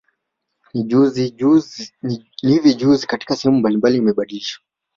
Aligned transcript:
Ni 2.03 2.31
hivi 2.41 2.73
juzi 2.77 3.07
katika 3.07 3.35
sehemu 3.35 3.59
mbalimbali 3.59 3.97
imebadilishwa 3.97 4.63